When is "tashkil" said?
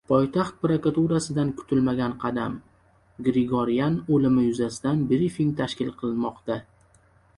5.61-5.97